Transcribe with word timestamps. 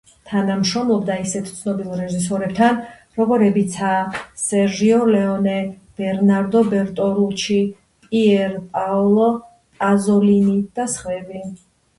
თანამშრომლობდა 0.27 1.15
ისეთ 1.23 1.49
ცნობილ 1.57 1.91
რეჟისორებთან, 1.99 2.79
როგორებიცაა 3.19 4.23
სერჟიო 4.45 5.01
ლეონე, 5.17 5.55
ბერნარდო 6.01 6.63
ბერტოლუჩი, 6.73 7.59
პიერ 8.09 8.57
პაოლო 8.73 9.31
პაზოლინი 9.85 10.59
და 10.81 10.89
სხვები. 10.99 11.45